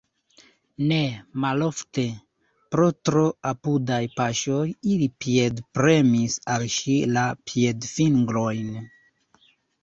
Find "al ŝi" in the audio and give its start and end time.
6.55-6.97